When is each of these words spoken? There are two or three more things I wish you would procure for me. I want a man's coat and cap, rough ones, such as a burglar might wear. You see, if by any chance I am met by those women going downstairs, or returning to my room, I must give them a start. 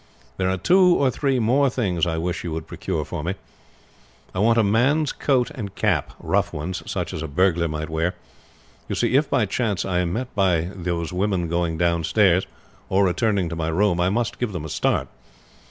There 0.37 0.49
are 0.49 0.57
two 0.57 0.95
or 0.95 1.11
three 1.11 1.37
more 1.37 1.69
things 1.69 2.07
I 2.07 2.17
wish 2.17 2.43
you 2.43 2.51
would 2.53 2.65
procure 2.65 3.05
for 3.05 3.21
me. 3.23 3.35
I 4.33 4.39
want 4.39 4.57
a 4.57 4.63
man's 4.63 5.11
coat 5.11 5.51
and 5.51 5.75
cap, 5.75 6.13
rough 6.19 6.51
ones, 6.51 6.81
such 6.87 7.13
as 7.13 7.21
a 7.21 7.27
burglar 7.27 7.67
might 7.67 7.87
wear. 7.87 8.15
You 8.89 8.95
see, 8.95 9.13
if 9.13 9.29
by 9.29 9.41
any 9.41 9.47
chance 9.49 9.85
I 9.85 9.99
am 9.99 10.11
met 10.13 10.33
by 10.33 10.71
those 10.73 11.13
women 11.13 11.47
going 11.49 11.77
downstairs, 11.77 12.47
or 12.89 13.05
returning 13.05 13.47
to 13.49 13.55
my 13.55 13.67
room, 13.67 13.99
I 13.99 14.09
must 14.09 14.39
give 14.39 14.53
them 14.53 14.65
a 14.65 14.69
start. 14.69 15.07